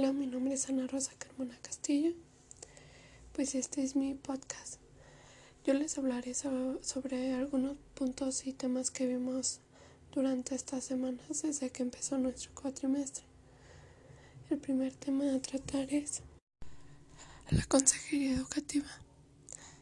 Hola, 0.00 0.12
mi 0.12 0.28
nombre 0.28 0.54
es 0.54 0.68
Ana 0.68 0.86
Rosa 0.86 1.10
Carmona 1.18 1.58
Castillo. 1.60 2.12
Pues 3.32 3.56
este 3.56 3.82
es 3.82 3.96
mi 3.96 4.14
podcast. 4.14 4.76
Yo 5.64 5.74
les 5.74 5.98
hablaré 5.98 6.34
sobre 6.34 7.34
algunos 7.34 7.76
puntos 7.94 8.46
y 8.46 8.52
temas 8.52 8.92
que 8.92 9.08
vimos 9.08 9.58
durante 10.14 10.54
estas 10.54 10.84
semanas 10.84 11.42
desde 11.42 11.70
que 11.70 11.82
empezó 11.82 12.16
nuestro 12.16 12.52
cuatrimestre. 12.54 13.24
El 14.50 14.58
primer 14.58 14.94
tema 14.94 15.34
a 15.34 15.42
tratar 15.42 15.92
es 15.92 16.22
la 17.50 17.64
consejería 17.64 18.36
educativa. 18.36 18.86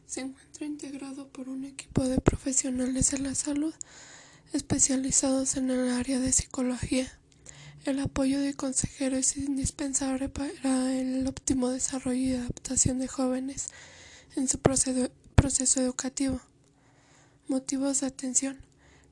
Se 0.06 0.22
encuentra 0.22 0.64
integrado 0.64 1.28
por 1.28 1.50
un 1.50 1.66
equipo 1.66 2.08
de 2.08 2.22
profesionales 2.22 3.10
de 3.10 3.18
la 3.18 3.34
salud 3.34 3.74
especializados 4.54 5.58
en 5.58 5.70
el 5.70 5.90
área 5.90 6.18
de 6.20 6.32
psicología 6.32 7.06
el 7.86 8.00
apoyo 8.00 8.40
de 8.40 8.54
consejero 8.54 9.16
es 9.16 9.36
indispensable 9.36 10.28
para 10.28 10.92
el 10.92 11.24
óptimo 11.26 11.68
desarrollo 11.68 12.20
y 12.20 12.32
adaptación 12.34 12.98
de 12.98 13.06
jóvenes 13.06 13.68
en 14.34 14.48
su 14.48 14.58
proceso 14.58 15.80
educativo. 15.80 16.40
Motivos 17.46 18.00
de 18.00 18.08
atención, 18.08 18.58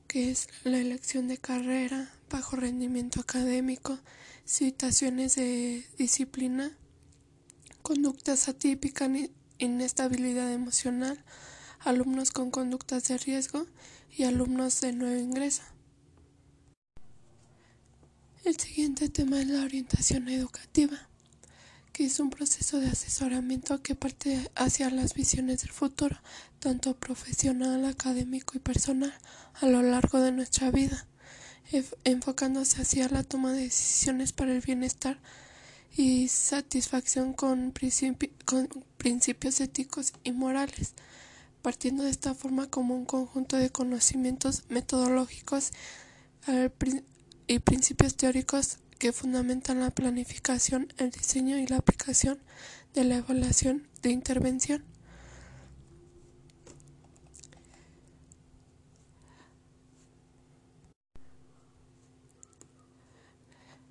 que 0.09 0.31
es 0.31 0.49
la 0.65 0.79
elección 0.79 1.29
de 1.29 1.39
carrera, 1.39 2.11
bajo 2.31 2.57
rendimiento 2.57 3.21
académico, 3.21 3.99
situaciones 4.45 5.37
de 5.37 5.87
disciplina, 5.97 6.77
conductas 7.83 8.49
atípicas, 8.49 9.09
inestabilidad 9.59 10.53
emocional, 10.53 11.23
alumnos 11.79 12.33
con 12.33 12.51
conductas 12.51 13.07
de 13.07 13.19
riesgo 13.19 13.67
y 14.17 14.25
alumnos 14.25 14.81
de 14.81 14.93
nuevo 14.93 15.21
ingreso. 15.21 15.63
El 18.45 18.61
siguiente 18.61 19.09
tema 19.09 19.41
es 19.41 19.47
la 19.47 19.63
orientación 19.63 20.29
educativa, 20.29 21.09
que 21.95 22.05
es 22.05 22.21
un 22.21 22.29
proceso 22.29 22.79
de 22.79 22.89
asesoramiento 22.89 23.81
que 23.83 23.95
parte 23.95 24.51
hacia 24.55 24.91
las 24.91 25.15
visiones 25.15 25.63
del 25.63 25.71
futuro, 25.71 26.21
tanto 26.59 26.95
profesional, 26.95 27.87
académico 27.87 28.53
y 28.55 28.61
personal, 28.61 29.15
a 29.55 29.67
lo 29.67 29.81
largo 29.81 30.21
de 30.21 30.31
nuestra 30.31 30.71
vida, 30.71 31.07
enfocándose 32.05 32.83
hacia 32.83 33.09
la 33.09 33.23
toma 33.23 33.51
de 33.55 33.63
decisiones 33.63 34.35
para 34.35 34.53
el 34.53 34.61
bienestar 34.61 35.19
y 35.97 36.29
satisfacción 36.29 37.33
con, 37.33 37.73
principios 38.99 39.59
éticos 39.63 40.13
y 40.23 40.33
morales, 40.33 40.93
partiendo 41.63 42.03
de 42.05 42.11
esta 42.11 42.35
forma 42.35 42.69
como 42.69 42.95
un 42.95 43.07
conjunto 43.07 43.57
de 43.57 43.71
conocimientos 43.71 44.65
metodológicos 44.69 45.73
y 47.47 47.59
principios 47.59 48.17
teóricos 48.17 48.79
que 48.99 49.13
fundamentan 49.13 49.81
la 49.81 49.91
planificación, 49.91 50.89
el 50.99 51.11
diseño 51.11 51.59
y 51.59 51.67
la 51.67 51.77
aplicación 51.77 52.39
de 52.95 53.05
la 53.05 53.17
evaluación 53.17 53.87
de 54.03 54.11
intervención. 54.11 54.85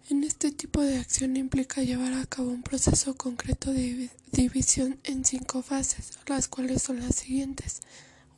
En 0.10 0.24
este 0.24 0.52
tipo 0.52 0.82
de 0.82 0.98
acción 1.00 1.38
implica 1.38 1.82
llevar 1.82 2.14
a 2.14 2.26
cabo 2.26 2.50
un 2.50 2.62
proceso 2.62 3.16
concreto 3.16 3.72
de 3.72 4.10
división 4.32 5.00
en 5.04 5.26
cinco 5.26 5.62
fases, 5.62 6.12
las 6.28 6.48
cuales 6.48 6.84
son 6.84 7.00
las 7.00 7.16
siguientes. 7.16 7.82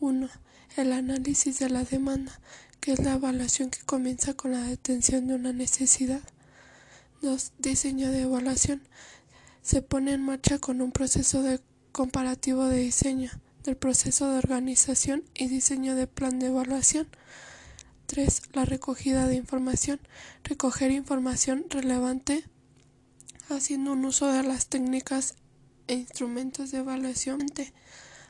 1. 0.06 0.30
El 0.78 0.94
análisis 0.94 1.58
de 1.58 1.68
la 1.68 1.84
demanda, 1.84 2.40
que 2.80 2.92
es 2.92 3.00
la 3.00 3.14
evaluación 3.14 3.72
que 3.72 3.82
comienza 3.84 4.36
con 4.36 4.52
la 4.52 4.62
detención 4.62 5.26
de 5.26 5.34
una 5.34 5.52
necesidad. 5.52 6.22
2. 7.24 7.54
Diseño 7.58 8.12
de 8.12 8.22
evaluación. 8.22 8.84
Se 9.64 9.82
pone 9.82 10.14
en 10.14 10.22
marcha 10.22 10.60
con 10.60 10.82
un 10.82 10.92
proceso 10.92 11.42
de 11.42 11.60
comparativo 11.92 12.66
de 12.66 12.78
diseño 12.78 13.32
del 13.64 13.78
proceso 13.78 14.30
de 14.30 14.38
organización 14.38 15.24
y 15.34 15.48
diseño 15.48 15.96
de 15.96 16.06
plan 16.06 16.38
de 16.38 16.48
evaluación. 16.48 17.08
3. 18.06 18.44
La 18.54 18.64
recogida 18.64 19.26
de 19.26 19.38
información. 19.38 20.00
Recoger 20.44 20.92
información 20.92 21.66
relevante 21.72 22.44
haciendo 23.50 23.94
un 23.94 24.06
uso 24.06 24.32
de 24.32 24.44
las 24.44 24.68
técnicas 24.68 25.34
e 25.88 25.96
instrumentos 25.96 26.70
de 26.70 26.78
evaluación. 26.78 27.40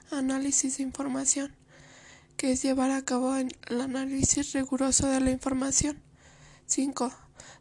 Análisis 0.09 0.77
de 0.77 0.83
información 0.83 1.53
que 2.37 2.51
es 2.51 2.61
llevar 2.63 2.91
a 2.91 3.03
cabo 3.03 3.35
el 3.35 3.81
análisis 3.81 4.53
riguroso 4.53 5.07
de 5.07 5.21
la 5.21 5.31
información. 5.31 6.01
5. 6.67 7.11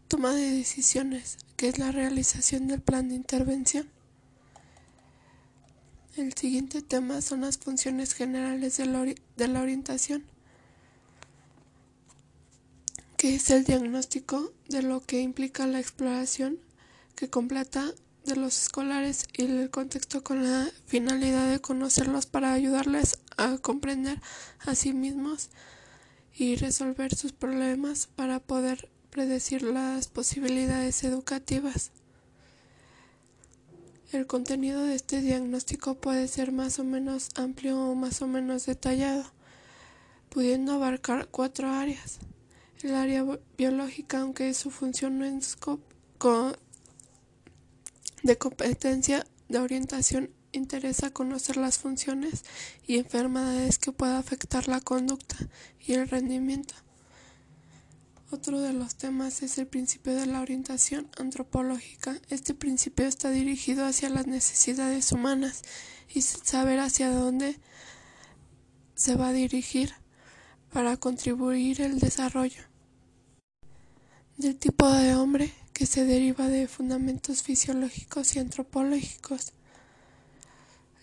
Toma 0.08 0.34
de 0.34 0.50
decisiones, 0.50 1.38
que 1.56 1.68
es 1.68 1.78
la 1.78 1.92
realización 1.92 2.68
del 2.68 2.80
plan 2.80 3.08
de 3.08 3.14
intervención. 3.14 3.88
El 6.16 6.32
siguiente 6.34 6.80
tema 6.80 7.20
son 7.20 7.40
las 7.40 7.58
funciones 7.58 8.14
generales 8.14 8.76
de 8.76 8.86
la, 8.86 9.04
de 9.04 9.48
la 9.48 9.60
orientación, 9.60 10.24
que 13.16 13.34
es 13.34 13.50
el 13.50 13.64
diagnóstico 13.64 14.52
de 14.68 14.82
lo 14.82 15.00
que 15.00 15.20
implica 15.20 15.66
la 15.66 15.80
exploración 15.80 16.58
que 17.16 17.30
completa 17.30 17.92
de 18.24 18.36
los 18.36 18.62
escolares 18.62 19.26
y 19.36 19.44
el 19.44 19.70
contexto 19.70 20.22
con 20.22 20.42
la 20.42 20.70
finalidad 20.86 21.50
de 21.50 21.60
conocerlos 21.60 22.26
para 22.26 22.52
ayudarles 22.52 23.18
a 23.36 23.58
comprender 23.58 24.20
a 24.60 24.74
sí 24.74 24.92
mismos 24.92 25.50
y 26.34 26.56
resolver 26.56 27.14
sus 27.14 27.32
problemas 27.32 28.06
para 28.06 28.40
poder 28.40 28.88
predecir 29.10 29.62
las 29.62 30.08
posibilidades 30.08 31.04
educativas. 31.04 31.90
El 34.10 34.26
contenido 34.26 34.82
de 34.82 34.94
este 34.94 35.20
diagnóstico 35.20 35.94
puede 35.94 36.28
ser 36.28 36.52
más 36.52 36.78
o 36.78 36.84
menos 36.84 37.30
amplio 37.34 37.78
o 37.78 37.94
más 37.94 38.22
o 38.22 38.26
menos 38.26 38.66
detallado, 38.66 39.24
pudiendo 40.30 40.72
abarcar 40.72 41.28
cuatro 41.30 41.68
áreas. 41.70 42.18
El 42.82 42.94
área 42.94 43.24
biológica, 43.56 44.20
aunque 44.20 44.52
su 44.54 44.70
función 44.70 45.18
no 45.18 45.24
es 45.24 45.56
de 48.24 48.38
competencia 48.38 49.26
de 49.48 49.58
orientación 49.58 50.30
interesa 50.52 51.10
conocer 51.10 51.58
las 51.58 51.78
funciones 51.78 52.44
y 52.86 52.96
enfermedades 52.96 53.78
que 53.78 53.92
puedan 53.92 54.16
afectar 54.16 54.66
la 54.66 54.80
conducta 54.80 55.36
y 55.78 55.92
el 55.92 56.08
rendimiento. 56.08 56.74
Otro 58.30 58.60
de 58.60 58.72
los 58.72 58.94
temas 58.96 59.42
es 59.42 59.58
el 59.58 59.66
principio 59.66 60.14
de 60.14 60.26
la 60.26 60.40
orientación 60.40 61.08
antropológica. 61.18 62.18
Este 62.30 62.54
principio 62.54 63.06
está 63.06 63.30
dirigido 63.30 63.84
hacia 63.84 64.08
las 64.08 64.26
necesidades 64.26 65.12
humanas 65.12 65.62
y 66.12 66.22
saber 66.22 66.80
hacia 66.80 67.10
dónde 67.10 67.60
se 68.94 69.16
va 69.16 69.28
a 69.28 69.32
dirigir 69.32 69.92
para 70.72 70.96
contribuir 70.96 71.82
el 71.82 72.00
desarrollo 72.00 72.62
del 74.38 74.56
tipo 74.56 74.90
de 74.90 75.14
hombre 75.14 75.52
que 75.74 75.86
se 75.86 76.04
deriva 76.04 76.48
de 76.48 76.68
fundamentos 76.68 77.42
fisiológicos 77.42 78.36
y 78.36 78.38
antropológicos. 78.38 79.52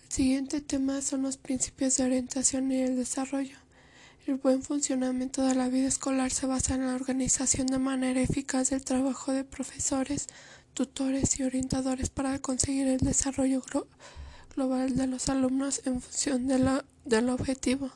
El 0.06 0.12
siguiente 0.12 0.62
tema 0.62 1.02
son 1.02 1.22
los 1.22 1.36
principios 1.36 1.98
de 1.98 2.04
orientación 2.04 2.72
y 2.72 2.80
el 2.80 2.96
desarrollo. 2.96 3.56
El 4.26 4.36
buen 4.36 4.62
funcionamiento 4.62 5.42
de 5.42 5.54
la 5.54 5.68
vida 5.68 5.88
escolar 5.88 6.30
se 6.30 6.46
basa 6.46 6.74
en 6.74 6.86
la 6.86 6.94
organización 6.94 7.66
de 7.66 7.78
manera 7.78 8.22
eficaz 8.22 8.70
del 8.70 8.82
trabajo 8.82 9.32
de 9.32 9.44
profesores, 9.44 10.26
tutores 10.72 11.38
y 11.38 11.42
orientadores 11.42 12.08
para 12.08 12.38
conseguir 12.38 12.86
el 12.86 13.00
desarrollo 13.00 13.62
global 14.54 14.96
de 14.96 15.06
los 15.06 15.28
alumnos 15.28 15.82
en 15.84 16.00
función 16.00 16.46
de 16.46 16.82
del 17.04 17.28
objetivo. 17.28 17.90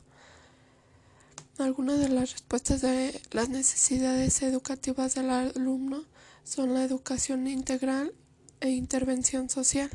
Algunas 1.59 2.01
de 2.01 2.11
las 2.11 2.33
respuestas 2.33 2.83
de 2.83 3.19
las 3.31 3.49
necesidades 3.49 4.43
educativas 4.43 5.15
del 5.15 5.31
alumno 5.31 6.05
son 6.47 6.75
la 6.75 6.85
educación 6.85 7.49
integral 7.49 8.15
e 8.61 8.71
intervención 8.71 9.51
social, 9.51 9.91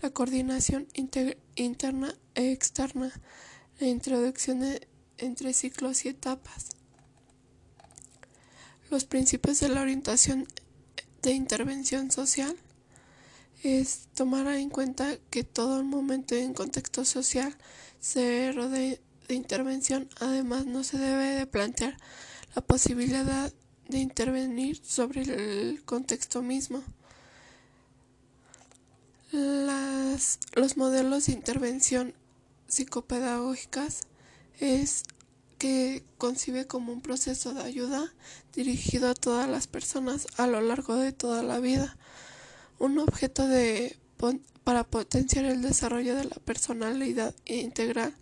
la 0.00 0.10
coordinación 0.10 0.88
interna 0.94 2.14
e 2.34 2.52
externa, 2.52 3.12
la 3.78 3.88
introducción 3.88 4.62
entre 5.18 5.52
ciclos 5.52 6.06
y 6.06 6.08
etapas. 6.08 6.70
Los 8.90 9.04
principios 9.04 9.60
de 9.60 9.68
la 9.68 9.82
orientación 9.82 10.48
de 11.20 11.32
intervención 11.32 12.10
social 12.10 12.56
es 13.62 14.08
tomar 14.14 14.46
en 14.46 14.70
cuenta 14.70 15.18
que 15.30 15.44
todo 15.44 15.78
el 15.78 15.84
momento 15.84 16.34
en 16.34 16.54
contexto 16.54 17.04
social 17.04 17.54
se 18.00 18.52
rodea 18.52 18.96
de 19.28 19.34
intervención. 19.34 20.08
Además, 20.18 20.64
no 20.64 20.82
se 20.82 20.96
debe 20.96 21.26
de 21.26 21.46
plantear 21.46 21.98
la 22.54 22.62
posibilidad 22.62 23.52
de 23.88 23.98
intervenir 23.98 24.80
sobre 24.84 25.22
el 25.22 25.82
contexto 25.84 26.42
mismo. 26.42 26.82
Las, 29.32 30.38
los 30.54 30.76
modelos 30.76 31.26
de 31.26 31.32
intervención 31.32 32.14
psicopedagógicas 32.68 34.02
es 34.60 35.04
que 35.58 36.04
concibe 36.18 36.66
como 36.66 36.92
un 36.92 37.00
proceso 37.00 37.54
de 37.54 37.62
ayuda 37.62 38.12
dirigido 38.54 39.08
a 39.08 39.14
todas 39.14 39.48
las 39.48 39.66
personas 39.66 40.26
a 40.36 40.46
lo 40.46 40.60
largo 40.60 40.96
de 40.96 41.12
toda 41.12 41.42
la 41.42 41.58
vida, 41.58 41.96
un 42.78 42.98
objeto 42.98 43.46
de, 43.48 43.96
para 44.62 44.84
potenciar 44.84 45.44
el 45.44 45.62
desarrollo 45.62 46.14
de 46.16 46.24
la 46.24 46.36
personalidad 46.36 47.34
integral. 47.46 48.14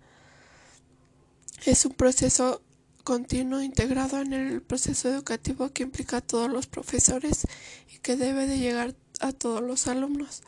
Es 1.64 1.84
un 1.84 1.92
proceso 1.92 2.62
continuo 3.04 3.62
integrado 3.62 4.20
en 4.20 4.32
el 4.32 4.62
proceso 4.62 5.08
educativo 5.08 5.70
que 5.70 5.82
implica 5.82 6.19
a 6.19 6.20
todos 6.20 6.50
los 6.50 6.66
profesores 6.66 7.46
y 7.93 7.99
que 7.99 8.16
debe 8.16 8.46
de 8.46 8.58
llegar 8.58 8.94
a 9.20 9.32
todos 9.32 9.62
los 9.62 9.87
alumnos. 9.87 10.43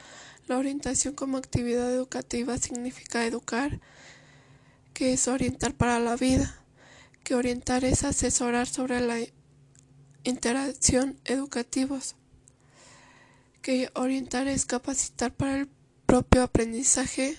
La 0.47 0.59
orientación 0.59 1.15
como 1.15 1.39
actividad 1.39 1.91
educativa 1.91 2.59
significa 2.59 3.25
educar, 3.25 3.81
que 4.93 5.13
es 5.15 5.27
orientar 5.27 5.75
para 5.75 5.99
la 5.99 6.17
vida, 6.17 6.63
que 7.23 7.35
orientar 7.35 7.85
es 7.85 8.05
asesorar 8.05 8.69
sobre 8.69 9.01
la 9.01 9.19
interacción 10.23 11.19
educativos, 11.25 12.15
que 13.63 13.91
orientar 13.95 14.47
es 14.47 14.67
capacitar 14.67 15.33
para 15.33 15.57
el 15.57 15.69
propio 16.07 16.43
aprendizaje 16.43 17.39